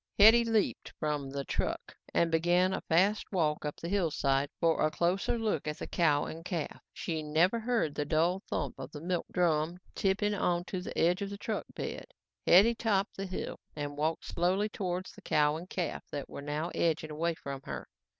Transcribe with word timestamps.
Hetty 0.17 0.43
leaped 0.45 0.93
from 0.99 1.29
the 1.29 1.45
truck 1.45 1.95
and 2.11 2.31
began 2.31 2.73
a 2.73 2.81
fast 2.81 3.31
walk 3.31 3.65
up 3.65 3.75
the 3.79 3.87
hillside 3.87 4.49
for 4.59 4.81
a 4.83 4.89
closer 4.89 5.37
look 5.37 5.67
at 5.67 5.77
the 5.77 5.85
cow 5.85 6.25
and 6.25 6.43
calf. 6.43 6.81
She 6.91 7.21
never 7.21 7.59
heard 7.59 7.93
the 7.93 8.03
dull 8.03 8.41
thump 8.49 8.79
of 8.79 8.89
the 8.91 8.99
milk 8.99 9.27
drum 9.31 9.77
tipping 9.93 10.33
onto 10.33 10.81
the 10.81 10.97
edge 10.97 11.21
of 11.21 11.29
the 11.29 11.37
truck 11.37 11.67
bed. 11.75 12.07
Hetty 12.47 12.73
topped 12.73 13.15
the 13.15 13.27
hill 13.27 13.59
and 13.75 13.95
walked 13.95 14.25
slowly 14.25 14.69
towards 14.69 15.11
the 15.11 15.21
cow 15.21 15.55
and 15.55 15.69
calf 15.69 16.01
that 16.09 16.27
were 16.27 16.41
now 16.41 16.71
edging 16.73 17.11
away 17.11 17.35
from 17.35 17.61
her. 17.65 17.87